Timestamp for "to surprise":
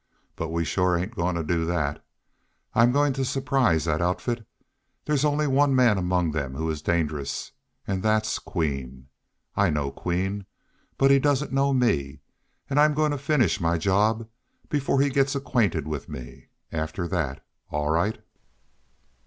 3.13-3.85